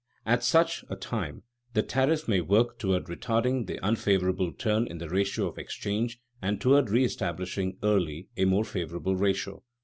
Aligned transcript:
At 0.25 0.43
such 0.43 0.83
a 0.89 0.95
time 0.95 1.43
the 1.75 1.83
tariff 1.83 2.27
may 2.27 2.41
work 2.41 2.79
toward 2.79 3.03
retarding 3.03 3.67
the 3.67 3.77
unfavorable 3.85 4.51
turn 4.51 4.87
in 4.87 4.97
the 4.97 5.07
ratio 5.07 5.45
of 5.45 5.59
exchange 5.59 6.19
and 6.41 6.59
toward 6.59 6.87
reëstablishing 6.87 7.77
early 7.83 8.27
a 8.35 8.45
more 8.45 8.65
favorable 8.65 9.15
ratio. 9.15 9.61